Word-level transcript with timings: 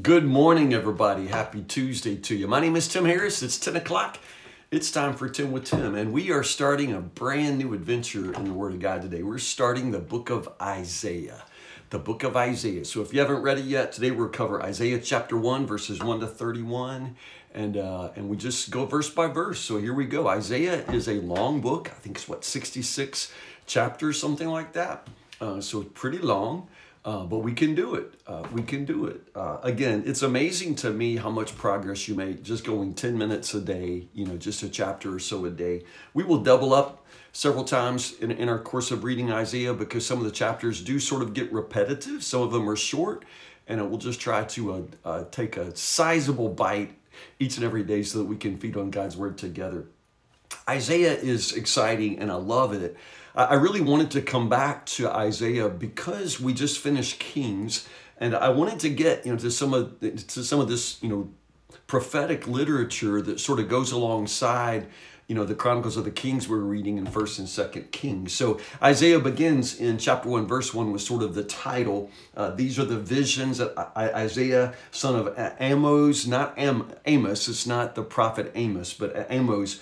Good 0.00 0.24
morning, 0.24 0.72
everybody. 0.72 1.26
Happy 1.26 1.60
Tuesday 1.60 2.16
to 2.16 2.34
you. 2.34 2.48
My 2.48 2.60
name 2.60 2.76
is 2.76 2.88
Tim 2.88 3.04
Harris. 3.04 3.42
It's 3.42 3.58
10 3.58 3.76
o'clock. 3.76 4.16
It's 4.70 4.90
time 4.90 5.12
for 5.12 5.28
10 5.28 5.52
with 5.52 5.66
Tim, 5.66 5.94
and 5.94 6.14
we 6.14 6.30
are 6.30 6.42
starting 6.42 6.94
a 6.94 7.00
brand 7.00 7.58
new 7.58 7.74
adventure 7.74 8.32
in 8.32 8.44
the 8.46 8.54
Word 8.54 8.72
of 8.72 8.80
God 8.80 9.02
today. 9.02 9.22
We're 9.22 9.36
starting 9.36 9.90
the 9.90 9.98
book 9.98 10.30
of 10.30 10.48
Isaiah. 10.62 11.42
The 11.90 11.98
book 11.98 12.22
of 12.22 12.38
Isaiah. 12.38 12.86
So 12.86 13.02
if 13.02 13.12
you 13.12 13.20
haven't 13.20 13.42
read 13.42 13.58
it 13.58 13.66
yet, 13.66 13.92
today 13.92 14.12
we'll 14.12 14.30
cover 14.30 14.62
Isaiah 14.62 14.98
chapter 14.98 15.36
1, 15.36 15.66
verses 15.66 16.02
1 16.02 16.20
to 16.20 16.26
31. 16.26 17.14
And, 17.52 17.76
uh, 17.76 18.12
and 18.16 18.30
we 18.30 18.38
just 18.38 18.70
go 18.70 18.86
verse 18.86 19.10
by 19.10 19.26
verse. 19.26 19.60
So 19.60 19.76
here 19.76 19.92
we 19.92 20.06
go. 20.06 20.26
Isaiah 20.26 20.90
is 20.90 21.06
a 21.06 21.20
long 21.20 21.60
book. 21.60 21.90
I 21.90 21.96
think 21.96 22.16
it's 22.16 22.26
what, 22.26 22.46
66 22.46 23.30
chapters, 23.66 24.18
something 24.18 24.48
like 24.48 24.72
that. 24.72 25.06
Uh, 25.38 25.60
so 25.60 25.82
it's 25.82 25.90
pretty 25.92 26.16
long. 26.16 26.68
Uh, 27.04 27.24
but 27.24 27.38
we 27.38 27.52
can 27.52 27.74
do 27.74 27.96
it. 27.96 28.14
Uh, 28.28 28.44
we 28.52 28.62
can 28.62 28.84
do 28.84 29.06
it. 29.06 29.20
Uh, 29.34 29.58
again, 29.64 30.04
it's 30.06 30.22
amazing 30.22 30.76
to 30.76 30.90
me 30.90 31.16
how 31.16 31.30
much 31.30 31.56
progress 31.56 32.06
you 32.06 32.14
make 32.14 32.44
just 32.44 32.64
going 32.64 32.94
10 32.94 33.18
minutes 33.18 33.52
a 33.54 33.60
day, 33.60 34.06
you 34.14 34.24
know, 34.24 34.36
just 34.36 34.62
a 34.62 34.68
chapter 34.68 35.12
or 35.12 35.18
so 35.18 35.44
a 35.44 35.50
day. 35.50 35.82
We 36.14 36.22
will 36.22 36.38
double 36.38 36.72
up 36.72 37.04
several 37.32 37.64
times 37.64 38.14
in, 38.20 38.30
in 38.30 38.48
our 38.48 38.60
course 38.60 38.92
of 38.92 39.02
reading 39.02 39.32
Isaiah 39.32 39.74
because 39.74 40.06
some 40.06 40.18
of 40.18 40.24
the 40.24 40.30
chapters 40.30 40.80
do 40.80 41.00
sort 41.00 41.22
of 41.22 41.34
get 41.34 41.52
repetitive. 41.52 42.22
Some 42.22 42.42
of 42.42 42.52
them 42.52 42.70
are 42.70 42.76
short, 42.76 43.24
and 43.66 43.80
we'll 43.90 43.98
just 43.98 44.20
try 44.20 44.44
to 44.44 44.72
uh, 44.72 44.82
uh, 45.04 45.24
take 45.32 45.56
a 45.56 45.74
sizable 45.74 46.50
bite 46.50 46.96
each 47.40 47.56
and 47.56 47.64
every 47.64 47.82
day 47.82 48.04
so 48.04 48.18
that 48.18 48.26
we 48.26 48.36
can 48.36 48.58
feed 48.58 48.76
on 48.76 48.90
God's 48.92 49.16
word 49.16 49.38
together. 49.38 49.86
Isaiah 50.68 51.14
is 51.14 51.52
exciting, 51.54 52.20
and 52.20 52.30
I 52.30 52.36
love 52.36 52.72
it 52.72 52.96
I 53.34 53.54
really 53.54 53.80
wanted 53.80 54.10
to 54.12 54.22
come 54.22 54.48
back 54.48 54.84
to 54.86 55.10
Isaiah 55.10 55.70
because 55.70 56.38
we 56.38 56.52
just 56.52 56.78
finished 56.78 57.18
Kings, 57.18 57.88
and 58.18 58.34
I 58.34 58.50
wanted 58.50 58.80
to 58.80 58.90
get 58.90 59.24
you 59.24 59.32
know 59.32 59.38
to 59.38 59.50
some 59.50 59.72
of 59.72 60.00
to 60.00 60.44
some 60.44 60.60
of 60.60 60.68
this 60.68 61.02
you 61.02 61.08
know 61.08 61.30
prophetic 61.86 62.46
literature 62.46 63.22
that 63.22 63.40
sort 63.40 63.58
of 63.58 63.68
goes 63.68 63.90
alongside 63.92 64.86
you 65.28 65.34
know 65.34 65.44
the 65.44 65.54
chronicles 65.54 65.96
of 65.96 66.04
the 66.04 66.10
kings 66.10 66.46
we're 66.46 66.58
reading 66.58 66.98
in 66.98 67.06
first 67.06 67.38
and 67.38 67.48
second 67.48 67.90
kings. 67.90 68.34
So 68.34 68.60
isaiah 68.82 69.18
begins 69.18 69.80
in 69.80 69.96
chapter 69.96 70.28
1 70.28 70.46
verse 70.46 70.74
1 70.74 70.92
with 70.92 71.00
sort 71.00 71.22
of 71.22 71.34
the 71.34 71.44
title 71.44 72.10
uh, 72.36 72.50
these 72.50 72.78
are 72.78 72.84
the 72.84 72.98
visions 72.98 73.56
that 73.58 73.72
isaiah 73.96 74.74
son 74.90 75.14
of 75.16 75.54
amos 75.58 76.26
not 76.26 76.58
Am- 76.58 76.92
amos 77.06 77.48
it's 77.48 77.66
not 77.66 77.94
the 77.94 78.02
prophet 78.02 78.52
amos 78.54 78.92
but 78.92 79.26
amos 79.30 79.80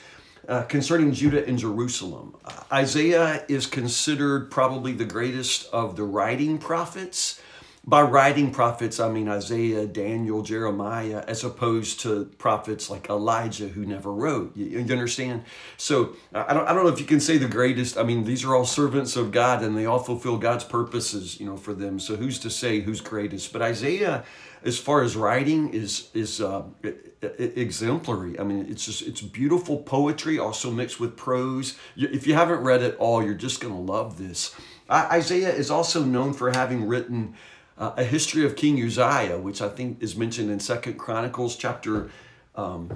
uh, 0.50 0.64
concerning 0.64 1.12
Judah 1.12 1.46
and 1.46 1.56
Jerusalem. 1.56 2.34
Isaiah 2.72 3.44
is 3.48 3.66
considered 3.66 4.50
probably 4.50 4.92
the 4.92 5.04
greatest 5.04 5.72
of 5.72 5.94
the 5.94 6.02
writing 6.02 6.58
prophets. 6.58 7.40
By 7.86 8.03
writing 8.03 8.53
prophets, 8.53 9.00
I 9.00 9.09
mean 9.11 9.27
Isaiah, 9.27 9.86
Daniel, 9.86 10.42
Jeremiah, 10.42 11.25
as 11.27 11.45
opposed 11.45 12.00
to 12.00 12.27
prophets 12.36 12.91
like 12.91 13.09
Elijah 13.09 13.69
who 13.69 13.86
never 13.86 14.12
wrote. 14.12 14.55
You, 14.55 14.67
you 14.67 14.92
understand? 14.92 15.45
So 15.78 16.14
I 16.34 16.53
don't, 16.53 16.69
I 16.69 16.75
don't 16.75 16.84
know 16.84 16.92
if 16.92 17.01
you 17.01 17.06
can 17.06 17.20
say 17.20 17.39
the 17.39 17.48
greatest. 17.48 17.97
I 17.97 18.03
mean, 18.03 18.25
these 18.25 18.45
are 18.45 18.55
all 18.55 18.67
servants 18.67 19.17
of 19.17 19.33
God 19.33 19.62
and 19.62 19.77
they 19.77 19.86
all 19.86 19.98
fulfill 19.98 20.36
God's 20.36 20.64
purposes, 20.64 21.41
you 21.41 21.47
know, 21.47 21.56
for 21.56 21.73
them. 21.73 21.98
So 21.98 22.17
who's 22.17 22.39
to 22.41 22.51
say 22.51 22.81
who's 22.81 23.01
greatest? 23.01 23.51
But 23.51 23.62
Isaiah, 23.62 24.25
as 24.62 24.78
far 24.78 25.03
as 25.03 25.17
writing, 25.17 25.73
is 25.73 26.11
is 26.12 26.39
uh, 26.42 26.64
exemplary. 27.23 28.39
I 28.39 28.45
mean, 28.45 28.67
it's 28.69 28.84
just 28.84 29.01
it's 29.03 29.23
beautiful 29.23 29.78
poetry, 29.78 30.39
also 30.39 30.70
mixed 30.70 31.01
with 31.01 31.17
prose. 31.17 31.78
If 31.97 32.27
you 32.27 32.34
haven't 32.34 32.61
read 32.61 32.83
it 32.83 32.97
all, 32.98 33.25
you're 33.25 33.33
just 33.33 33.62
gonna 33.62 33.81
love 33.81 34.19
this. 34.19 34.55
Isaiah 34.91 35.55
is 35.55 35.70
also 35.70 36.05
known 36.05 36.34
for 36.34 36.51
having 36.51 36.86
written 36.86 37.36
uh, 37.81 37.95
a 37.97 38.05
history 38.05 38.45
of 38.45 38.55
King 38.55 38.81
Uzziah, 38.81 39.39
which 39.39 39.62
I 39.62 39.69
think 39.69 40.03
is 40.03 40.14
mentioned 40.14 40.50
in 40.50 40.61
Second 40.61 40.98
Chronicles 40.98 41.56
chapter. 41.56 42.11
Um, 42.55 42.91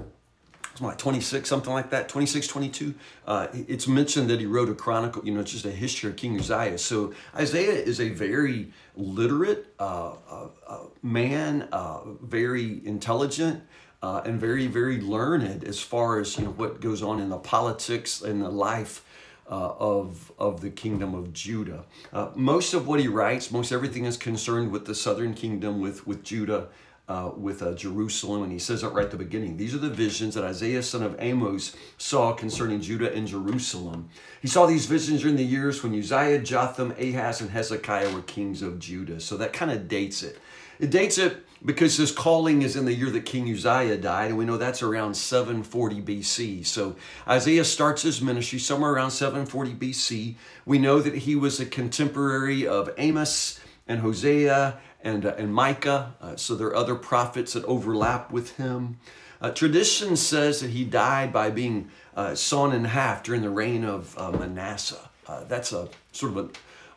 like 0.81 0.97
26 0.97 1.47
something 1.47 1.71
like 1.71 1.89
that 1.91 2.09
26 2.09 2.47
22 2.47 2.93
uh, 3.27 3.47
it's 3.53 3.87
mentioned 3.87 4.29
that 4.29 4.41
he 4.41 4.45
wrote 4.45 4.67
a 4.67 4.73
chronicle 4.73 5.25
you 5.25 5.33
know 5.33 5.39
it's 5.39 5.53
just 5.53 5.63
a 5.63 5.71
history 5.71 6.09
of 6.09 6.17
king 6.17 6.37
uzziah 6.37 6.77
so 6.77 7.13
isaiah 7.33 7.71
is 7.71 8.01
a 8.01 8.09
very 8.09 8.73
literate 8.97 9.73
uh, 9.79 10.15
uh, 10.29 10.47
uh 10.67 10.79
man 11.01 11.69
uh, 11.71 12.01
very 12.21 12.85
intelligent 12.85 13.63
and 14.01 14.37
very 14.37 14.67
very 14.67 14.99
learned 14.99 15.63
as 15.63 15.79
far 15.79 16.19
as 16.19 16.37
you 16.37 16.43
know 16.43 16.51
what 16.51 16.81
goes 16.81 17.01
on 17.01 17.21
in 17.21 17.29
the 17.29 17.37
politics 17.37 18.21
and 18.21 18.41
the 18.41 18.49
life 18.49 19.01
uh, 19.49 19.73
of, 19.79 20.31
of 20.39 20.61
the 20.61 20.69
kingdom 20.69 21.13
of 21.13 21.33
Judah. 21.33 21.85
Uh, 22.11 22.29
most 22.35 22.73
of 22.73 22.87
what 22.87 22.99
he 22.99 23.07
writes, 23.07 23.51
most 23.51 23.71
everything 23.71 24.05
is 24.05 24.17
concerned 24.17 24.71
with 24.71 24.85
the 24.85 24.95
southern 24.95 25.33
kingdom, 25.33 25.81
with, 25.81 26.07
with 26.07 26.23
Judah, 26.23 26.67
uh, 27.07 27.31
with 27.37 27.61
uh, 27.61 27.73
Jerusalem. 27.73 28.43
And 28.43 28.51
he 28.51 28.59
says 28.59 28.83
it 28.83 28.87
right 28.87 29.05
at 29.05 29.11
the 29.11 29.17
beginning. 29.17 29.57
These 29.57 29.75
are 29.75 29.79
the 29.79 29.89
visions 29.89 30.33
that 30.33 30.43
Isaiah, 30.43 30.81
son 30.81 31.03
of 31.03 31.15
Amos, 31.19 31.75
saw 31.97 32.33
concerning 32.33 32.81
Judah 32.81 33.13
and 33.13 33.27
Jerusalem. 33.27 34.09
He 34.41 34.47
saw 34.47 34.65
these 34.65 34.87
visions 34.87 35.21
during 35.21 35.35
the 35.35 35.43
years 35.43 35.83
when 35.83 35.97
Uzziah, 35.97 36.39
Jotham, 36.39 36.91
Ahaz, 36.99 37.41
and 37.41 37.51
Hezekiah 37.51 38.13
were 38.13 38.21
kings 38.23 38.61
of 38.61 38.79
Judah. 38.79 39.19
So 39.19 39.37
that 39.37 39.53
kind 39.53 39.71
of 39.71 39.87
dates 39.87 40.23
it. 40.23 40.39
It 40.79 40.89
dates 40.89 41.17
it 41.17 41.45
because 41.65 41.97
his 41.97 42.11
calling 42.11 42.61
is 42.61 42.75
in 42.75 42.85
the 42.85 42.93
year 42.93 43.09
that 43.09 43.25
King 43.25 43.51
Uzziah 43.51 43.97
died, 43.97 44.29
and 44.29 44.37
we 44.37 44.45
know 44.45 44.57
that's 44.57 44.83
around 44.83 45.15
740 45.15 46.01
BC. 46.01 46.65
So 46.65 46.95
Isaiah 47.27 47.65
starts 47.65 48.03
his 48.03 48.21
ministry 48.21 48.59
somewhere 48.59 48.91
around 48.91 49.11
740 49.11 49.73
BC. 49.73 50.35
We 50.65 50.77
know 50.77 50.99
that 50.99 51.15
he 51.15 51.35
was 51.35 51.59
a 51.59 51.65
contemporary 51.65 52.67
of 52.67 52.91
Amos 52.97 53.59
and 53.87 54.01
Hosea 54.01 54.77
and, 55.03 55.25
uh, 55.25 55.35
and 55.37 55.53
Micah. 55.53 56.15
Uh, 56.21 56.35
so 56.35 56.55
there 56.55 56.67
are 56.67 56.75
other 56.75 56.95
prophets 56.95 57.53
that 57.53 57.65
overlap 57.65 58.31
with 58.31 58.57
him. 58.57 58.97
Uh, 59.41 59.51
tradition 59.51 60.15
says 60.15 60.61
that 60.61 60.69
he 60.69 60.83
died 60.83 61.33
by 61.33 61.49
being 61.49 61.89
uh, 62.15 62.35
sawn 62.35 62.73
in 62.73 62.85
half 62.85 63.23
during 63.23 63.41
the 63.41 63.49
reign 63.49 63.83
of 63.83 64.17
uh, 64.17 64.31
Manasseh. 64.31 65.09
Uh, 65.27 65.43
that's 65.45 65.73
a 65.73 65.89
sort 66.11 66.31
of 66.31 66.37
a 66.37 66.49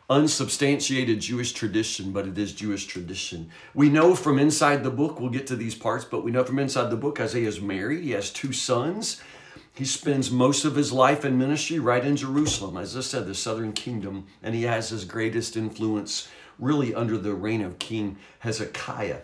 unsubstantiated 0.09 1.21
Jewish 1.21 1.51
tradition, 1.51 2.11
but 2.11 2.27
it 2.27 2.37
is 2.37 2.53
Jewish 2.53 2.87
tradition. 2.87 3.51
We 3.73 3.89
know 3.89 4.15
from 4.15 4.39
inside 4.39 4.83
the 4.83 4.89
book, 4.89 5.19
we'll 5.19 5.29
get 5.29 5.47
to 5.47 5.55
these 5.55 5.75
parts, 5.75 6.05
but 6.05 6.23
we 6.23 6.31
know 6.31 6.43
from 6.43 6.59
inside 6.59 6.89
the 6.89 6.97
book, 6.97 7.19
Isaiah 7.19 7.47
is 7.47 7.61
married. 7.61 8.03
He 8.03 8.11
has 8.11 8.31
two 8.31 8.51
sons. 8.51 9.21
He 9.73 9.85
spends 9.85 10.31
most 10.31 10.65
of 10.65 10.75
his 10.75 10.91
life 10.91 11.23
in 11.23 11.37
ministry 11.37 11.79
right 11.79 12.03
in 12.03 12.15
Jerusalem, 12.15 12.75
as 12.75 12.97
I 12.97 13.01
said, 13.01 13.27
the 13.27 13.35
southern 13.35 13.71
kingdom, 13.71 14.25
and 14.41 14.55
he 14.55 14.63
has 14.63 14.89
his 14.89 15.05
greatest 15.05 15.55
influence 15.55 16.27
really 16.57 16.93
under 16.93 17.17
the 17.17 17.33
reign 17.33 17.61
of 17.61 17.79
King 17.79 18.17
Hezekiah 18.39 19.21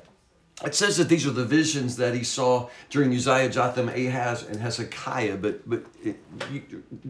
it 0.64 0.74
says 0.74 0.96
that 0.98 1.10
these 1.10 1.28
are 1.28 1.32
the 1.32 1.44
visions 1.44 1.98
that 1.98 2.14
he 2.14 2.24
saw 2.24 2.70
during 2.90 3.14
Uzziah, 3.14 3.50
Jotham, 3.50 3.90
Ahaz, 3.90 4.44
and 4.44 4.62
Hezekiah. 4.62 5.38
But 5.38 5.68
but 5.70 5.86
it, 6.02 6.18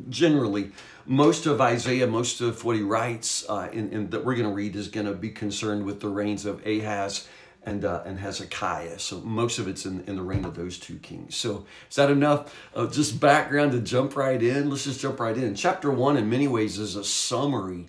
generally, 0.10 0.72
most 1.06 1.46
of 1.46 1.62
Isaiah, 1.62 2.08
most 2.08 2.42
of 2.42 2.64
what 2.64 2.76
he 2.76 2.82
writes 2.82 3.48
uh, 3.48 3.70
in, 3.72 3.92
in, 3.92 4.10
that 4.10 4.26
we're 4.26 4.36
going 4.36 4.50
to 4.50 4.56
read 4.56 4.76
is 4.76 4.88
going 4.88 5.06
to 5.06 5.14
be 5.14 5.30
concerned 5.30 5.86
with 5.86 6.00
the 6.00 6.10
reigns 6.10 6.48
of 6.48 6.66
Ahaz 6.66 7.28
and 7.62 7.86
uh, 7.86 8.02
and 8.04 8.20
Hezekiah. 8.20 8.98
So 8.98 9.22
most 9.22 9.60
of 9.60 9.68
it's 9.68 9.86
in, 9.86 10.04
in 10.08 10.16
the 10.16 10.24
reign 10.24 10.44
of 10.44 10.56
those 10.56 10.80
two 10.80 10.98
kings. 10.98 11.36
So 11.36 11.68
is 11.88 11.98
that 11.98 12.10
enough 12.10 12.56
of 12.74 12.94
just 12.94 13.20
background 13.20 13.74
to 13.74 13.80
jump 13.80 14.16
right 14.16 14.42
in? 14.42 14.72
Let's 14.72 14.86
just 14.86 15.00
jump 15.00 15.20
right 15.20 15.38
in. 15.38 15.54
Chapter 15.54 15.92
one, 15.92 16.18
in 16.18 16.30
many 16.32 16.48
ways, 16.48 16.80
is 16.80 16.96
a 16.96 17.04
summary 17.04 17.86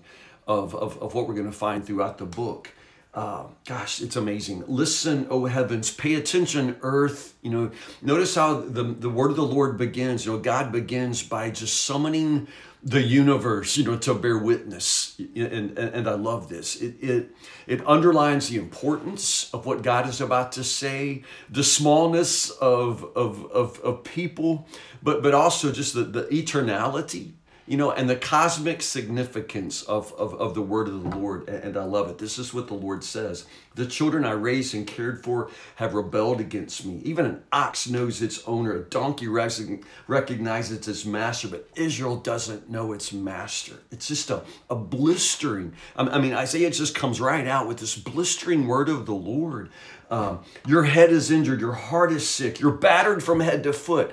of, 0.46 0.74
of, 0.74 1.00
of 1.02 1.14
what 1.14 1.26
we're 1.26 1.34
going 1.34 1.46
to 1.46 1.52
find 1.52 1.84
throughout 1.84 2.18
the 2.18 2.26
book. 2.26 2.72
Uh, 3.16 3.46
gosh, 3.64 4.02
it's 4.02 4.14
amazing. 4.14 4.62
Listen, 4.68 5.26
O 5.30 5.46
heavens, 5.46 5.90
pay 5.90 6.16
attention, 6.16 6.76
earth. 6.82 7.34
You 7.40 7.50
know, 7.50 7.70
notice 8.02 8.34
how 8.34 8.60
the, 8.60 8.82
the 8.82 9.08
word 9.08 9.30
of 9.30 9.36
the 9.36 9.42
Lord 9.42 9.78
begins. 9.78 10.26
You 10.26 10.32
know, 10.32 10.38
God 10.38 10.70
begins 10.70 11.22
by 11.22 11.48
just 11.48 11.84
summoning 11.84 12.46
the 12.82 13.00
universe, 13.00 13.78
you 13.78 13.84
know, 13.84 13.96
to 13.96 14.12
bear 14.12 14.36
witness. 14.36 15.18
And, 15.34 15.78
and, 15.78 15.78
and 15.78 16.06
I 16.06 16.12
love 16.12 16.50
this. 16.50 16.76
It, 16.76 16.96
it, 17.00 17.30
it 17.66 17.88
underlines 17.88 18.50
the 18.50 18.58
importance 18.58 19.48
of 19.54 19.64
what 19.64 19.80
God 19.80 20.06
is 20.06 20.20
about 20.20 20.52
to 20.52 20.62
say, 20.62 21.24
the 21.48 21.64
smallness 21.64 22.50
of, 22.50 23.02
of, 23.16 23.50
of, 23.50 23.80
of 23.80 24.04
people, 24.04 24.68
but, 25.02 25.22
but 25.22 25.32
also 25.32 25.72
just 25.72 25.94
the, 25.94 26.04
the 26.04 26.24
eternality 26.24 27.32
you 27.66 27.76
know, 27.76 27.90
and 27.90 28.08
the 28.08 28.16
cosmic 28.16 28.80
significance 28.80 29.82
of, 29.82 30.12
of, 30.14 30.34
of 30.34 30.54
the 30.54 30.62
word 30.62 30.86
of 30.86 31.02
the 31.02 31.16
Lord. 31.16 31.48
And 31.48 31.76
I 31.76 31.84
love 31.84 32.08
it. 32.08 32.18
This 32.18 32.38
is 32.38 32.54
what 32.54 32.68
the 32.68 32.74
Lord 32.74 33.02
says 33.02 33.46
The 33.74 33.86
children 33.86 34.24
I 34.24 34.32
raised 34.32 34.74
and 34.74 34.86
cared 34.86 35.24
for 35.24 35.50
have 35.76 35.94
rebelled 35.94 36.40
against 36.40 36.86
me. 36.86 37.00
Even 37.04 37.26
an 37.26 37.42
ox 37.52 37.88
knows 37.88 38.22
its 38.22 38.46
owner, 38.46 38.76
a 38.76 38.82
donkey 38.82 39.26
recognizes 39.28 40.88
its 40.88 41.04
master, 41.04 41.48
but 41.48 41.68
Israel 41.74 42.16
doesn't 42.16 42.70
know 42.70 42.92
its 42.92 43.12
master. 43.12 43.74
It's 43.90 44.06
just 44.06 44.30
a, 44.30 44.42
a 44.70 44.76
blistering, 44.76 45.72
I 45.96 46.20
mean, 46.20 46.34
Isaiah 46.34 46.70
just 46.70 46.94
comes 46.94 47.20
right 47.20 47.46
out 47.46 47.66
with 47.66 47.78
this 47.78 47.96
blistering 47.96 48.66
word 48.66 48.88
of 48.88 49.06
the 49.06 49.14
Lord. 49.14 49.70
Um, 50.08 50.44
your 50.66 50.84
head 50.84 51.10
is 51.10 51.30
injured, 51.30 51.60
your 51.60 51.72
heart 51.72 52.12
is 52.12 52.28
sick, 52.28 52.60
you're 52.60 52.70
battered 52.70 53.24
from 53.24 53.40
head 53.40 53.64
to 53.64 53.72
foot. 53.72 54.12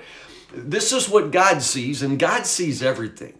This 0.52 0.92
is 0.92 1.08
what 1.08 1.30
God 1.30 1.62
sees, 1.62 2.02
and 2.02 2.18
God 2.18 2.46
sees 2.46 2.82
everything. 2.82 3.34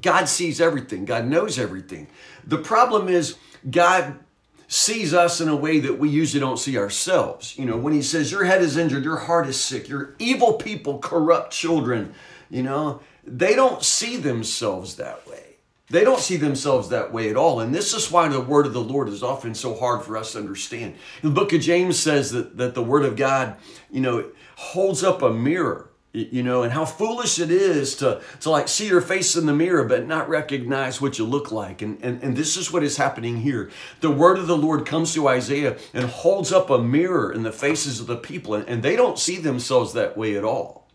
God 0.00 0.28
sees 0.28 0.60
everything, 0.60 1.04
God 1.04 1.26
knows 1.26 1.58
everything. 1.58 2.08
The 2.46 2.58
problem 2.58 3.08
is, 3.08 3.36
God 3.70 4.18
sees 4.66 5.14
us 5.14 5.40
in 5.40 5.48
a 5.48 5.56
way 5.56 5.78
that 5.80 5.98
we 5.98 6.08
usually 6.08 6.40
don't 6.40 6.58
see 6.58 6.76
ourselves. 6.76 7.56
You 7.58 7.64
know, 7.64 7.76
when 7.76 7.92
he 7.92 8.02
says, 8.02 8.32
Your 8.32 8.44
head 8.44 8.62
is 8.62 8.76
injured, 8.76 9.04
your 9.04 9.18
heart 9.18 9.46
is 9.46 9.60
sick, 9.60 9.88
you're 9.88 10.14
evil 10.18 10.54
people, 10.54 10.98
corrupt 10.98 11.52
children, 11.52 12.14
you 12.50 12.62
know, 12.62 13.00
they 13.26 13.54
don't 13.54 13.82
see 13.82 14.16
themselves 14.16 14.96
that 14.96 15.26
way. 15.26 15.56
They 15.90 16.02
don't 16.02 16.20
see 16.20 16.36
themselves 16.36 16.88
that 16.88 17.12
way 17.12 17.28
at 17.28 17.36
all. 17.36 17.60
And 17.60 17.74
this 17.74 17.92
is 17.92 18.10
why 18.10 18.28
the 18.28 18.40
word 18.40 18.66
of 18.66 18.72
the 18.72 18.80
Lord 18.80 19.08
is 19.08 19.22
often 19.22 19.54
so 19.54 19.74
hard 19.74 20.02
for 20.02 20.16
us 20.16 20.32
to 20.32 20.38
understand. 20.38 20.94
The 21.22 21.30
book 21.30 21.52
of 21.52 21.60
James 21.60 21.98
says 21.98 22.32
that, 22.32 22.56
that 22.56 22.74
the 22.74 22.82
word 22.82 23.04
of 23.04 23.16
God, 23.16 23.56
you 23.90 24.00
know, 24.00 24.30
holds 24.56 25.04
up 25.04 25.20
a 25.22 25.32
mirror 25.32 25.90
you 26.14 26.44
know, 26.44 26.62
and 26.62 26.72
how 26.72 26.84
foolish 26.84 27.40
it 27.40 27.50
is 27.50 27.96
to, 27.96 28.22
to 28.38 28.48
like 28.48 28.68
see 28.68 28.86
your 28.86 29.00
face 29.00 29.34
in 29.34 29.46
the 29.46 29.52
mirror 29.52 29.84
but 29.84 30.06
not 30.06 30.28
recognize 30.28 31.00
what 31.00 31.18
you 31.18 31.24
look 31.24 31.50
like. 31.50 31.82
And, 31.82 31.98
and, 32.02 32.22
and 32.22 32.36
this 32.36 32.56
is 32.56 32.72
what 32.72 32.84
is 32.84 32.96
happening 32.96 33.38
here. 33.38 33.68
The 34.00 34.12
word 34.12 34.38
of 34.38 34.46
the 34.46 34.56
Lord 34.56 34.86
comes 34.86 35.12
to 35.14 35.26
Isaiah 35.26 35.76
and 35.92 36.04
holds 36.04 36.52
up 36.52 36.70
a 36.70 36.78
mirror 36.78 37.32
in 37.32 37.42
the 37.42 37.50
faces 37.50 37.98
of 37.98 38.06
the 38.06 38.16
people, 38.16 38.54
and, 38.54 38.68
and 38.68 38.82
they 38.82 38.94
don't 38.94 39.18
see 39.18 39.38
themselves 39.38 39.92
that 39.94 40.16
way 40.16 40.36
at 40.36 40.44
all. 40.44 40.86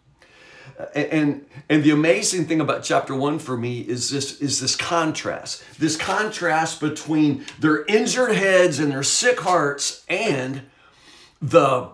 And, 0.95 1.07
and 1.07 1.45
and 1.67 1.83
the 1.83 1.91
amazing 1.91 2.45
thing 2.45 2.61
about 2.61 2.83
chapter 2.83 3.13
one 3.13 3.37
for 3.37 3.57
me 3.57 3.81
is 3.81 4.11
this 4.11 4.39
is 4.39 4.61
this 4.61 4.77
contrast 4.77 5.61
this 5.77 5.97
contrast 5.97 6.79
between 6.79 7.43
their 7.59 7.83
injured 7.83 8.31
heads 8.31 8.79
and 8.79 8.89
their 8.89 9.03
sick 9.03 9.41
hearts 9.41 10.05
and 10.07 10.61
the 11.41 11.89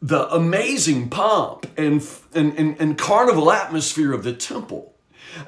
the 0.00 0.32
amazing 0.34 1.08
pomp 1.08 1.66
and, 1.76 2.06
and, 2.34 2.56
and, 2.58 2.80
and 2.80 2.98
carnival 2.98 3.50
atmosphere 3.50 4.12
of 4.12 4.24
the 4.24 4.32
temple. 4.32 4.94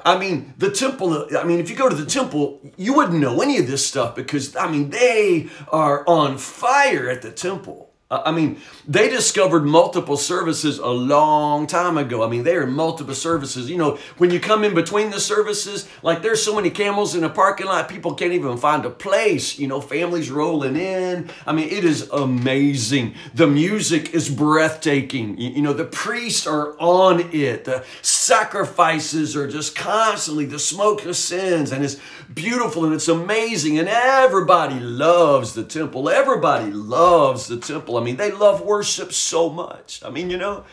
I 0.05 0.19
mean, 0.19 0.55
the 0.59 0.71
temple, 0.71 1.29
I 1.37 1.45
mean, 1.45 1.61
if 1.61 1.71
you 1.71 1.77
go 1.77 1.89
to 1.89 1.95
the 1.95 2.07
temple, 2.07 2.61
you 2.77 2.95
wouldn't 2.95 3.19
know 3.19 3.41
any 3.41 3.59
of 3.59 3.67
this 3.67 3.87
stuff 3.87 4.15
because, 4.15 4.55
I 4.55 4.71
mean, 4.71 4.91
they 4.91 5.49
are 5.73 6.07
on 6.07 6.37
fire 6.37 7.09
at 7.09 7.23
the 7.23 7.31
temple. 7.31 7.88
I 8.11 8.33
mean, 8.33 8.59
they 8.87 9.11
discovered 9.11 9.67
multiple 9.67 10.17
services 10.17 10.79
a 10.79 10.87
long 10.87 11.67
time 11.67 11.99
ago. 11.99 12.25
I 12.25 12.29
mean, 12.29 12.43
they 12.43 12.57
are 12.57 12.67
multiple 12.67 13.15
services. 13.15 13.69
You 13.69 13.77
know, 13.77 13.99
when 14.17 14.31
you 14.31 14.41
come 14.41 14.65
in 14.65 14.75
between 14.75 15.11
the 15.11 15.21
services, 15.21 15.87
like 16.03 16.23
there's 16.23 16.43
so 16.43 16.57
many 16.57 16.71
camels 16.71 17.15
in 17.15 17.23
a 17.23 17.29
parking 17.29 17.67
lot, 17.67 17.87
people 17.87 18.15
can't 18.15 18.33
even 18.33 18.57
find 18.57 18.87
a 18.87 18.91
place. 18.91 19.59
You 19.59 19.69
know, 19.69 19.83
families 19.83 20.31
rolling 20.31 20.77
in. 20.77 21.29
I 21.47 21.53
mean, 21.53 21.69
it 21.69 21.85
is 21.85 22.09
amazing. 22.09 23.15
The 23.35 23.47
music 23.47 24.15
is 24.15 24.31
breathtaking. 24.31 25.37
You 25.37 25.61
know, 25.61 25.75
the 25.75 25.85
priests 25.85 26.47
are 26.47 26.81
on 26.81 27.21
it. 27.35 27.67
The 27.67 27.85
sacrifices 28.29 29.35
are 29.35 29.49
just 29.49 29.75
constantly, 29.75 30.45
the 30.45 30.59
smoke 30.59 31.05
ascends, 31.05 31.73
and 31.73 31.83
it's 31.85 31.97
beautiful 32.33 32.85
and 32.85 32.95
it's 32.95 33.09
amazing. 33.09 33.79
And 33.79 33.89
everybody 33.89 34.79
loves 34.79 35.55
the 35.55 35.65
temple. 35.65 36.09
Everybody 36.09 36.71
loves 36.71 37.49
the 37.49 37.57
temple. 37.57 37.97
I 37.97 38.05
mean, 38.05 38.17
they 38.17 38.31
love 38.31 38.61
worship 38.61 39.13
so 39.13 39.49
much. 39.49 40.03
I 40.05 40.11
mean, 40.11 40.29
you 40.31 40.37
know, 40.37 40.65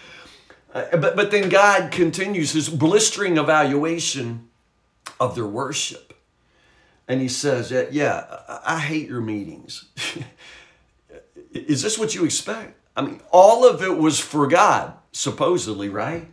uh, 0.73 0.97
but, 0.97 1.15
but 1.15 1.31
then 1.31 1.47
God 1.47 1.91
continues 1.91 2.51
his 2.51 2.67
blistering 2.67 3.37
evaluation 3.37 4.49
of 5.19 5.33
their 5.35 5.47
worship. 5.47 6.13
And 7.07 7.21
he 7.21 7.29
says, 7.29 7.71
Yeah, 7.71 7.85
yeah 7.89 8.59
I 8.65 8.79
hate 8.79 9.07
your 9.07 9.21
meetings. 9.21 9.85
Is 11.53 11.81
this 11.81 11.97
what 11.97 12.13
you 12.13 12.25
expect? 12.25 12.77
I 12.97 13.01
mean, 13.01 13.21
all 13.31 13.67
of 13.67 13.81
it 13.81 13.97
was 13.97 14.19
for 14.19 14.47
God, 14.47 14.93
supposedly, 15.13 15.87
right? 15.87 16.27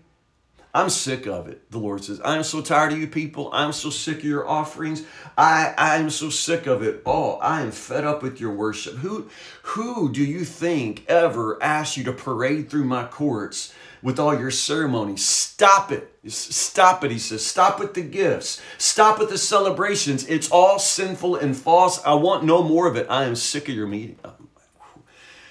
I'm 0.74 0.88
sick 0.88 1.26
of 1.26 1.48
it, 1.48 1.70
the 1.70 1.78
Lord 1.78 2.02
says. 2.02 2.18
I'm 2.24 2.42
so 2.44 2.62
tired 2.62 2.94
of 2.94 2.98
you 2.98 3.06
people. 3.06 3.50
I'm 3.52 3.72
so 3.72 3.90
sick 3.90 4.18
of 4.18 4.24
your 4.24 4.48
offerings. 4.48 5.04
I, 5.36 5.74
I 5.76 5.96
am 5.96 6.08
so 6.08 6.30
sick 6.30 6.66
of 6.66 6.82
it 6.82 7.02
all. 7.04 7.38
I 7.42 7.60
am 7.60 7.72
fed 7.72 8.04
up 8.04 8.22
with 8.22 8.40
your 8.40 8.54
worship. 8.54 8.94
Who, 8.96 9.28
who 9.62 10.10
do 10.10 10.24
you 10.24 10.46
think 10.46 11.04
ever 11.08 11.62
asked 11.62 11.98
you 11.98 12.04
to 12.04 12.12
parade 12.12 12.70
through 12.70 12.84
my 12.84 13.04
courts 13.04 13.74
with 14.00 14.18
all 14.18 14.38
your 14.38 14.50
ceremonies? 14.50 15.22
Stop 15.22 15.92
it. 15.92 16.10
Stop 16.26 17.04
it, 17.04 17.10
he 17.10 17.18
says. 17.18 17.44
Stop 17.44 17.78
with 17.78 17.92
the 17.92 18.00
gifts. 18.00 18.62
Stop 18.78 19.18
with 19.18 19.28
the 19.28 19.36
celebrations. 19.36 20.26
It's 20.26 20.50
all 20.50 20.78
sinful 20.78 21.36
and 21.36 21.54
false. 21.54 22.02
I 22.02 22.14
want 22.14 22.44
no 22.44 22.62
more 22.62 22.86
of 22.86 22.96
it. 22.96 23.06
I 23.10 23.24
am 23.24 23.36
sick 23.36 23.68
of 23.68 23.74
your 23.74 23.86
meeting. 23.86 24.18
I 24.24 24.30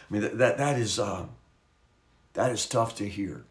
mean, 0.10 0.24
that, 0.24 0.40
that, 0.40 0.58
that 0.58 0.80
is, 0.80 0.98
uh, 0.98 1.28
that 2.34 2.52
is 2.52 2.66
tough 2.66 2.96
to 2.96 3.08
hear. 3.08 3.46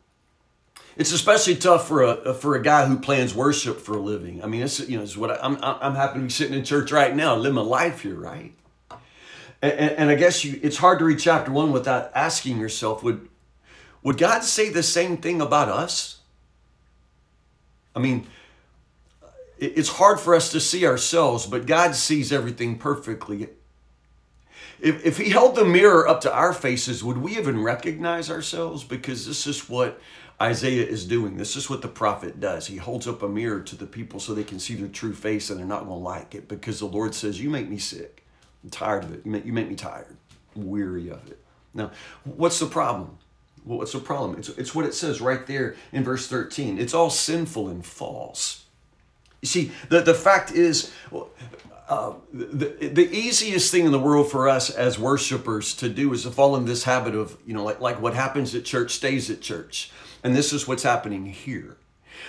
It's 1.00 1.12
especially 1.12 1.56
tough 1.56 1.88
for 1.88 2.02
a 2.02 2.35
for 2.35 2.56
a 2.56 2.62
guy 2.62 2.85
who 2.85 2.99
plans 2.99 3.35
worship 3.35 3.81
for 3.81 3.97
a 3.97 4.00
living. 4.00 4.44
I 4.44 4.47
mean, 4.47 4.61
it's 4.61 4.87
you 4.87 4.99
know, 4.99 5.02
it's 5.02 5.17
what 5.17 5.31
I, 5.31 5.47
am 5.47 5.56
I'm, 5.62 5.76
I'm 5.81 5.94
happy 5.94 6.19
to 6.19 6.25
be 6.25 6.31
sitting 6.31 6.52
in 6.52 6.62
church 6.62 6.93
right 6.93 7.17
now, 7.17 7.37
living 7.37 7.55
my 7.55 7.62
life 7.62 8.02
here, 8.02 8.17
right? 8.17 8.52
And, 9.62 9.73
and, 9.73 9.91
and 9.93 10.11
I 10.11 10.14
guess 10.14 10.44
you, 10.44 10.61
it's 10.62 10.76
hard 10.76 10.99
to 10.99 11.06
read 11.06 11.19
chapter 11.19 11.50
one 11.52 11.73
without 11.73 12.11
asking 12.14 12.58
yourself, 12.61 13.02
would 13.02 13.31
would 14.02 14.19
God 14.19 14.44
say 14.44 14.69
the 14.69 14.82
same 14.82 15.17
thing 15.17 15.41
about 15.41 15.70
us? 15.70 16.19
I 17.97 18.00
mean, 18.00 18.26
it's 19.56 19.88
hard 19.88 20.20
for 20.20 20.35
us 20.35 20.52
to 20.52 20.61
see 20.61 20.85
ourselves, 20.85 21.47
but 21.47 21.64
God 21.64 21.94
sees 21.94 22.31
everything 22.31 22.76
perfectly. 22.76 23.49
If, 24.79 25.06
if 25.06 25.17
He 25.17 25.31
held 25.31 25.56
the 25.56 25.64
mirror 25.64 26.06
up 26.06 26.20
to 26.23 26.35
our 26.35 26.52
faces, 26.52 27.02
would 27.02 27.17
we 27.17 27.38
even 27.38 27.62
recognize 27.62 28.31
ourselves? 28.31 28.85
Because 28.85 29.26
this 29.26 29.47
is 29.47 29.67
what 29.67 29.99
Isaiah 30.42 30.87
is 30.87 31.04
doing. 31.04 31.37
This 31.37 31.54
is 31.54 31.69
what 31.69 31.82
the 31.82 31.88
prophet 31.88 32.40
does. 32.40 32.66
He 32.66 32.76
holds 32.76 33.06
up 33.06 33.22
a 33.22 33.28
mirror 33.28 33.60
to 33.60 33.76
the 33.76 33.87
people 33.87 34.20
so 34.20 34.32
they 34.32 34.44
can 34.44 34.58
see 34.58 34.75
their 34.75 34.88
true 34.88 35.12
face 35.12 35.50
and 35.50 35.58
they're 35.58 35.66
not 35.66 35.87
going 35.87 36.00
to 36.00 36.04
like 36.04 36.34
it 36.34 36.48
because 36.48 36.78
the 36.78 36.87
Lord 36.87 37.14
says, 37.14 37.40
You 37.40 37.50
make 37.50 37.69
me 37.69 37.78
sick. 37.78 38.25
I'm 38.64 38.70
tired 38.70 39.04
of 39.04 39.12
it. 39.12 39.22
You 39.25 39.32
make, 39.32 39.44
you 39.44 39.52
make 39.52 39.69
me 39.69 39.75
tired. 39.75 40.16
I'm 40.56 40.69
weary 40.69 41.10
of 41.10 41.31
it. 41.31 41.38
Now, 41.75 41.90
what's 42.25 42.58
the 42.58 42.66
problem? 42.66 43.19
Well, 43.64 43.78
what's 43.78 43.92
the 43.92 43.98
problem? 43.98 44.38
It's, 44.38 44.48
it's 44.50 44.75
what 44.75 44.87
it 44.87 44.94
says 44.94 45.20
right 45.20 45.46
there 45.46 45.76
in 45.92 46.04
verse 46.04 46.26
13. 46.26 46.78
It's 46.78 46.94
all 46.94 47.10
sinful 47.10 47.69
and 47.69 47.84
false. 47.84 48.64
You 49.42 49.48
see, 49.48 49.72
the, 49.88 50.00
the 50.00 50.14
fact 50.14 50.52
is, 50.52 50.92
uh, 51.88 52.14
the, 52.32 52.90
the 52.92 53.10
easiest 53.10 53.70
thing 53.70 53.84
in 53.84 53.92
the 53.92 53.98
world 53.98 54.31
for 54.31 54.48
us 54.48 54.70
as 54.70 54.98
worshipers 54.98 55.75
to 55.76 55.88
do 55.88 56.12
is 56.12 56.22
to 56.22 56.31
fall 56.31 56.56
in 56.56 56.64
this 56.64 56.84
habit 56.84 57.14
of, 57.14 57.37
you 57.46 57.54
know, 57.54 57.64
like, 57.64 57.81
like 57.81 58.00
what 58.00 58.14
happens 58.14 58.54
at 58.54 58.64
church 58.64 58.92
stays 58.92 59.31
at 59.31 59.40
church. 59.40 59.90
And 60.22 60.34
this 60.34 60.52
is 60.52 60.69
what's 60.69 60.82
happening 60.82 61.26
here. 61.26 61.76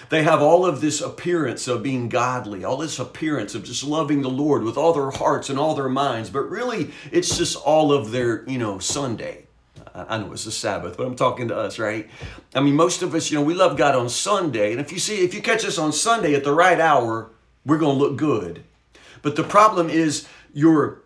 They 0.09 0.23
have 0.23 0.41
all 0.41 0.65
of 0.65 0.81
this 0.81 1.01
appearance 1.01 1.67
of 1.67 1.83
being 1.83 2.09
godly, 2.09 2.63
all 2.63 2.77
this 2.77 2.99
appearance 2.99 3.55
of 3.55 3.63
just 3.63 3.83
loving 3.83 4.21
the 4.21 4.29
Lord 4.29 4.63
with 4.63 4.77
all 4.77 4.93
their 4.93 5.11
hearts 5.11 5.49
and 5.49 5.59
all 5.59 5.75
their 5.75 5.89
minds, 5.89 6.29
but 6.29 6.49
really 6.49 6.91
it's 7.11 7.38
just 7.38 7.57
all 7.57 7.91
of 7.91 8.11
their, 8.11 8.47
you 8.49 8.57
know, 8.57 8.80
Sunday. 8.80 9.45
I 9.94 10.18
know 10.18 10.31
it's 10.31 10.45
the 10.45 10.51
Sabbath, 10.51 10.95
but 10.95 11.06
I'm 11.06 11.16
talking 11.16 11.49
to 11.49 11.57
us, 11.57 11.77
right? 11.77 12.09
I 12.56 12.61
mean, 12.61 12.75
most 12.75 13.01
of 13.01 13.13
us, 13.13 13.30
you 13.30 13.37
know, 13.37 13.44
we 13.44 13.54
love 13.54 13.77
God 13.77 13.95
on 13.95 14.07
Sunday. 14.07 14.71
And 14.71 14.80
if 14.80 14.92
you 14.92 14.99
see, 14.99 15.23
if 15.23 15.33
you 15.33 15.42
catch 15.42 15.66
us 15.66 15.77
on 15.77 15.92
Sunday 15.92 16.33
at 16.33 16.45
the 16.45 16.54
right 16.54 16.80
hour, 16.80 17.30
we're 17.66 17.77
going 17.77 17.97
to 17.97 18.04
look 18.04 18.18
good. 18.18 18.63
But 19.21 19.35
the 19.35 19.44
problem 19.44 19.89
is 19.89 20.27
your 20.54 21.01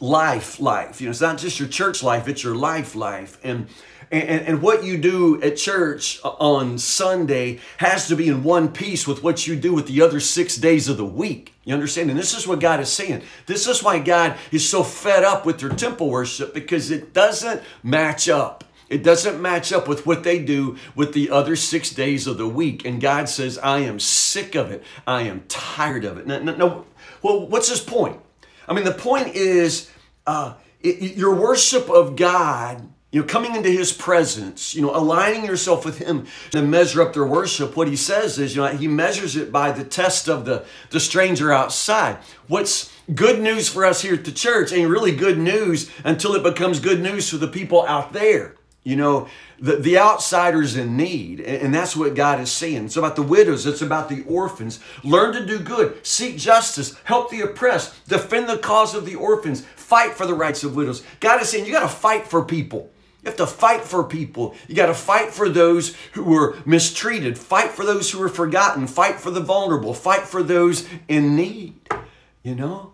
life 0.00 0.60
life. 0.60 1.00
You 1.00 1.06
know, 1.06 1.10
it's 1.10 1.20
not 1.20 1.38
just 1.38 1.58
your 1.58 1.68
church 1.68 2.02
life, 2.02 2.28
it's 2.28 2.42
your 2.42 2.56
life 2.56 2.94
life. 2.94 3.38
And 3.44 3.68
and, 4.10 4.46
and, 4.46 4.62
what 4.62 4.84
you 4.84 4.98
do 4.98 5.42
at 5.42 5.56
church 5.56 6.20
on 6.22 6.78
Sunday 6.78 7.58
has 7.78 8.08
to 8.08 8.16
be 8.16 8.28
in 8.28 8.42
one 8.42 8.68
piece 8.68 9.06
with 9.06 9.22
what 9.22 9.46
you 9.46 9.56
do 9.56 9.74
with 9.74 9.86
the 9.86 10.00
other 10.02 10.20
six 10.20 10.56
days 10.56 10.88
of 10.88 10.96
the 10.96 11.04
week. 11.04 11.54
You 11.64 11.74
understand? 11.74 12.10
And 12.10 12.18
this 12.18 12.36
is 12.36 12.46
what 12.46 12.60
God 12.60 12.80
is 12.80 12.88
saying. 12.88 13.22
This 13.46 13.66
is 13.66 13.82
why 13.82 13.98
God 13.98 14.36
is 14.52 14.68
so 14.68 14.84
fed 14.84 15.24
up 15.24 15.44
with 15.44 15.58
their 15.58 15.70
temple 15.70 16.08
worship 16.08 16.54
because 16.54 16.90
it 16.90 17.12
doesn't 17.12 17.62
match 17.82 18.28
up. 18.28 18.64
It 18.88 19.02
doesn't 19.02 19.42
match 19.42 19.72
up 19.72 19.88
with 19.88 20.06
what 20.06 20.22
they 20.22 20.38
do 20.38 20.76
with 20.94 21.12
the 21.12 21.30
other 21.30 21.56
six 21.56 21.90
days 21.90 22.28
of 22.28 22.38
the 22.38 22.48
week. 22.48 22.84
And 22.84 23.00
God 23.00 23.28
says, 23.28 23.58
I 23.58 23.80
am 23.80 23.98
sick 23.98 24.54
of 24.54 24.70
it. 24.70 24.84
I 25.06 25.22
am 25.22 25.42
tired 25.48 26.04
of 26.04 26.18
it. 26.18 26.26
No, 26.26 26.40
no, 26.40 26.54
no. 26.54 26.86
Well, 27.22 27.48
what's 27.48 27.68
his 27.68 27.80
point? 27.80 28.20
I 28.68 28.74
mean, 28.74 28.84
the 28.84 28.92
point 28.92 29.34
is 29.34 29.90
uh, 30.26 30.54
it, 30.80 31.16
your 31.16 31.34
worship 31.34 31.90
of 31.90 32.14
God 32.14 32.88
you 33.12 33.20
know, 33.20 33.26
coming 33.26 33.54
into 33.54 33.70
his 33.70 33.92
presence, 33.92 34.74
you 34.74 34.82
know, 34.82 34.94
aligning 34.94 35.44
yourself 35.44 35.84
with 35.84 35.98
him 35.98 36.26
to 36.50 36.60
measure 36.60 37.00
up 37.00 37.12
their 37.12 37.24
worship, 37.24 37.76
what 37.76 37.88
he 37.88 37.96
says 37.96 38.38
is, 38.38 38.56
you 38.56 38.62
know, 38.62 38.68
he 38.68 38.88
measures 38.88 39.36
it 39.36 39.52
by 39.52 39.70
the 39.70 39.84
test 39.84 40.28
of 40.28 40.44
the, 40.44 40.64
the 40.90 41.00
stranger 41.00 41.52
outside. 41.52 42.18
What's 42.48 42.92
good 43.14 43.40
news 43.40 43.68
for 43.68 43.84
us 43.84 44.02
here 44.02 44.14
at 44.14 44.24
the 44.24 44.32
church 44.32 44.72
ain't 44.72 44.90
really 44.90 45.14
good 45.14 45.38
news 45.38 45.90
until 46.04 46.34
it 46.34 46.42
becomes 46.42 46.80
good 46.80 47.00
news 47.00 47.30
for 47.30 47.36
the 47.36 47.48
people 47.48 47.86
out 47.86 48.12
there. 48.12 48.56
You 48.82 48.96
know, 48.96 49.28
the, 49.58 49.76
the 49.76 49.98
outsiders 49.98 50.76
in 50.76 50.96
need. 50.96 51.40
And 51.40 51.74
that's 51.74 51.96
what 51.96 52.14
God 52.14 52.40
is 52.40 52.52
saying. 52.52 52.86
It's 52.86 52.96
about 52.96 53.16
the 53.16 53.22
widows, 53.22 53.66
it's 53.66 53.82
about 53.82 54.08
the 54.08 54.22
orphans. 54.24 54.80
Learn 55.02 55.32
to 55.34 55.46
do 55.46 55.58
good, 55.58 56.04
seek 56.06 56.36
justice, 56.36 56.96
help 57.04 57.30
the 57.30 57.40
oppressed, 57.40 58.08
defend 58.08 58.48
the 58.48 58.58
cause 58.58 58.94
of 58.94 59.06
the 59.06 59.14
orphans, 59.14 59.62
fight 59.76 60.12
for 60.12 60.26
the 60.26 60.34
rights 60.34 60.64
of 60.64 60.76
widows. 60.76 61.02
God 61.20 61.40
is 61.40 61.48
saying 61.48 61.66
you 61.66 61.72
got 61.72 61.80
to 61.80 61.88
fight 61.88 62.26
for 62.26 62.44
people. 62.44 62.90
You 63.26 63.30
have 63.30 63.38
to 63.38 63.46
fight 63.48 63.82
for 63.82 64.04
people. 64.04 64.54
You 64.68 64.76
got 64.76 64.86
to 64.86 64.94
fight 64.94 65.32
for 65.32 65.48
those 65.48 65.96
who 66.12 66.22
were 66.22 66.58
mistreated, 66.64 67.36
fight 67.36 67.70
for 67.70 67.84
those 67.84 68.08
who 68.08 68.20
were 68.20 68.28
forgotten, 68.28 68.86
fight 68.86 69.18
for 69.18 69.32
the 69.32 69.40
vulnerable, 69.40 69.94
fight 69.94 70.22
for 70.22 70.44
those 70.44 70.88
in 71.08 71.34
need. 71.34 71.74
You 72.44 72.54
know? 72.54 72.92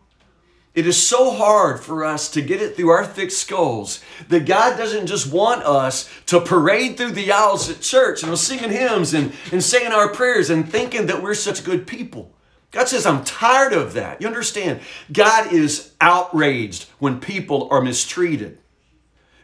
It 0.74 0.86
is 0.86 0.96
so 0.96 1.32
hard 1.32 1.80
for 1.80 2.02
us 2.02 2.30
to 2.30 2.40
get 2.40 2.62
it 2.62 2.76
through 2.76 2.88
our 2.88 3.04
thick 3.04 3.30
skulls 3.30 4.02
that 4.28 4.46
God 4.46 4.78
doesn't 4.78 5.06
just 5.06 5.30
want 5.30 5.64
us 5.64 6.08
to 6.28 6.40
parade 6.40 6.96
through 6.96 7.10
the 7.10 7.30
aisles 7.30 7.68
at 7.68 7.82
church 7.82 8.22
and 8.22 8.38
singing 8.38 8.70
hymns 8.70 9.12
and, 9.12 9.34
and 9.52 9.62
saying 9.62 9.92
our 9.92 10.08
prayers 10.08 10.48
and 10.48 10.66
thinking 10.66 11.08
that 11.08 11.22
we're 11.22 11.34
such 11.34 11.62
good 11.62 11.86
people. 11.86 12.32
God 12.70 12.88
says, 12.88 13.04
I'm 13.04 13.22
tired 13.22 13.74
of 13.74 13.92
that. 13.92 14.22
You 14.22 14.28
understand? 14.28 14.80
God 15.12 15.52
is 15.52 15.92
outraged 16.00 16.86
when 17.00 17.20
people 17.20 17.68
are 17.70 17.82
mistreated. 17.82 18.56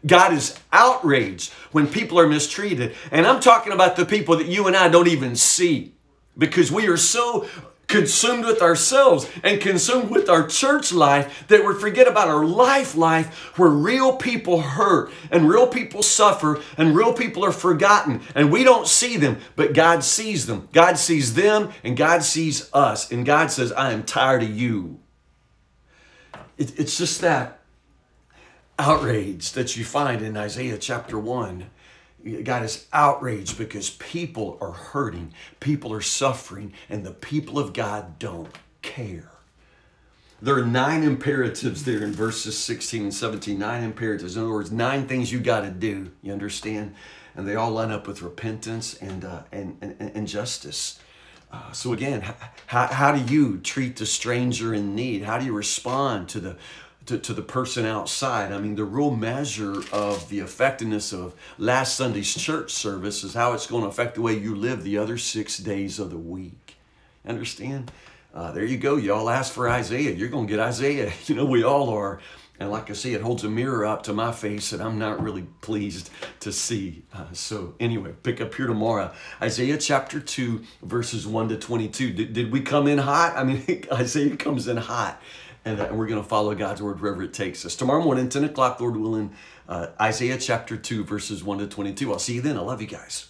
God 0.07 0.33
is 0.33 0.59
outraged 0.73 1.53
when 1.73 1.87
people 1.87 2.19
are 2.19 2.29
mistreated. 2.29 2.95
And 3.11 3.27
I'm 3.27 3.41
talking 3.41 3.73
about 3.73 3.97
the 3.97 4.07
people 4.07 4.37
that 4.37 4.47
you 4.47 4.67
and 4.67 4.77
I 4.77 4.89
don't 4.89 5.09
even 5.09 5.37
see 5.37 5.95
because 6.37 6.71
we 6.71 6.87
are 6.87 6.97
so 6.97 7.49
consumed 7.89 8.45
with 8.45 8.61
ourselves 8.61 9.29
and 9.43 9.61
consumed 9.61 10.11
with 10.11 10.29
our 10.29 10.47
church 10.47 10.93
life 10.93 11.45
that 11.49 11.67
we 11.67 11.75
forget 11.75 12.07
about 12.07 12.29
our 12.29 12.45
life 12.45 12.95
life 12.95 13.35
where 13.59 13.71
real 13.71 14.15
people 14.15 14.61
hurt 14.61 15.11
and 15.31 15.49
real 15.49 15.67
people 15.67 16.03
suffer 16.03 16.61
and 16.77 16.95
real 16.95 17.15
people 17.15 17.45
are 17.45 17.53
forgotten 17.53 18.21
and 18.35 18.53
we 18.53 18.63
don't 18.63 18.87
see 18.87 19.17
them 19.17 19.39
but 19.57 19.73
God 19.73 20.05
sees 20.05 20.47
them. 20.47 20.69
God 20.73 20.99
sees 20.99 21.35
them 21.35 21.73
and 21.83 21.97
God 21.97 22.23
sees 22.23 22.73
us. 22.75 23.11
And 23.11 23.25
God 23.25 23.51
says 23.51 23.73
I 23.73 23.93
am 23.93 24.05
tired 24.05 24.43
of 24.43 24.55
you. 24.55 25.01
It, 26.59 26.79
it's 26.79 26.99
just 26.99 27.23
that 27.23 27.58
outrage 28.79 29.53
that 29.53 29.77
you 29.77 29.85
find 29.85 30.23
in 30.23 30.37
Isaiah 30.37 30.79
chapter 30.79 31.19
1 31.19 31.69
God 32.43 32.65
is 32.65 32.87
outraged 32.93 33.57
because 33.59 33.91
people 33.91 34.59
are 34.61 34.73
hurting, 34.73 35.33
people 35.61 35.93
are 35.93 36.01
suffering, 36.01 36.73
and 36.89 37.05
the 37.05 37.13
people 37.13 37.59
of 37.59 37.73
God 37.73 38.19
don't 38.19 38.49
care. 38.83 39.31
There 40.41 40.57
are 40.57 40.67
nine 40.67 41.03
imperatives 41.03 41.85
there 41.85 42.03
in 42.03 42.13
verses 42.13 42.57
16 42.59 43.03
and 43.03 43.15
17. 43.15 43.59
Nine 43.59 43.83
imperatives. 43.83 44.37
In 44.37 44.43
other 44.43 44.53
words, 44.53 44.71
nine 44.71 45.07
things 45.09 45.33
you 45.33 45.41
got 45.41 45.63
to 45.63 45.71
do. 45.71 46.13
You 46.23 46.33
understand? 46.33 46.95
And 47.35 47.47
they 47.47 47.57
all 47.57 47.73
line 47.73 47.91
up 47.91 48.07
with 48.07 48.23
repentance 48.23 48.95
and, 48.95 49.25
uh, 49.25 49.43
and, 49.51 49.77
and, 49.81 50.13
and 50.15 50.29
justice. 50.29 51.01
Uh, 51.51 51.73
so, 51.73 51.93
again, 51.93 52.23
how, 52.67 52.87
how 52.87 53.13
do 53.13 53.33
you 53.33 53.59
treat 53.59 53.97
the 53.97 54.07
stranger 54.07 54.75
in 54.75 54.95
need? 54.95 55.23
How 55.23 55.39
do 55.39 55.45
you 55.45 55.53
respond 55.53 56.29
to 56.31 56.41
the 56.41 56.57
to, 57.09 57.19
to 57.19 57.33
the 57.33 57.43
person 57.43 57.87
outside. 57.87 58.53
I 58.53 58.59
mean, 58.59 58.77
the 58.77 58.85
real 58.85 59.11
measure 59.11 59.83
of 59.93 60.29
the 60.29 60.41
effectiveness 60.41 61.13
of 61.13 61.35
last 61.57 61.97
Sunday's 61.97 62.35
church 62.35 62.71
service 62.71 63.25
is 63.25 63.35
how 63.35 63.55
it's 63.55 63.67
going 63.67 63.83
to 63.83 63.89
affect 63.89 64.15
the 64.15 64.23
way 64.23 64.37
you 64.37 64.55
live 64.55 64.85
the 64.85 64.99
other 64.99 65.17
six 65.17 65.57
days 65.57 65.99
of 65.99 66.11
the 66.11 66.19
week. 66.19 66.77
Understand? 67.27 67.91
Uh, 68.35 68.53
there 68.53 68.65
you 68.65 68.77
go. 68.77 68.97
Y'all 68.97 69.31
ask 69.31 69.53
for 69.53 69.69
Isaiah. 69.71 70.11
You're 70.11 70.29
going 70.29 70.47
to 70.47 70.51
get 70.51 70.61
Isaiah. 70.61 71.13
You 71.27 71.35
know, 71.35 71.47
we 71.47 71.65
all 71.65 71.89
are. 71.91 72.21
And 72.61 72.71
like 72.71 72.91
I 72.91 72.93
say, 72.93 73.13
it 73.13 73.23
holds 73.23 73.45
a 73.45 73.49
mirror 73.49 73.87
up 73.87 74.03
to 74.05 74.13
my 74.13 74.33
face 74.33 74.71
that 74.71 74.81
I'm 74.81 74.99
not 74.99 75.23
really 75.23 75.47
pleased 75.61 76.11
to 76.41 76.53
see. 76.53 77.05
Uh, 77.15 77.27
so, 77.33 77.75
anyway, 77.79 78.13
pick 78.23 78.41
up 78.41 78.53
here 78.55 78.67
tomorrow. 78.67 79.13
Isaiah 79.41 79.79
chapter 79.79 80.19
2, 80.19 80.65
verses 80.83 81.27
1 81.27 81.51
to 81.51 81.57
22. 81.57 82.13
Did, 82.13 82.33
did 82.33 82.53
we 82.53 82.61
come 82.61 82.89
in 82.89 82.99
hot? 82.99 83.35
I 83.37 83.45
mean, 83.45 83.85
Isaiah 83.93 84.37
comes 84.37 84.67
in 84.67 84.77
hot 84.77 85.23
and, 85.65 85.79
we're 85.99 86.07
going 86.07 86.23
to 86.23 86.29
follow 86.29 86.55
God's 86.55 86.83
word 86.83 87.01
wherever 87.01 87.23
it 87.23 87.33
takes 87.33 87.65
us. 87.65 87.77
Tomorrow 87.77 88.03
morning, 88.03 88.29
10 88.29 88.45
o'clock, 88.45 88.81
Lord 88.81 88.97
willing, 88.97 89.33
uh, 89.69 89.89
Isaiah 90.01 90.39
chapter 90.39 90.77
2, 90.77 91.05
verses 91.05 91.45
1 91.45 91.59
to 91.59 91.67
22. 91.67 92.13
I'll 92.13 92.19
see 92.19 92.35
you 92.35 92.41
then. 92.41 92.57
I 92.57 92.61
love 92.61 92.81
you 92.81 92.89
guys. 92.89 93.29